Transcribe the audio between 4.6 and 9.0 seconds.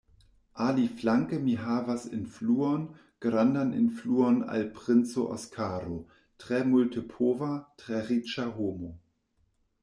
princo Oskaro, tre multepova, tre riĉa homo.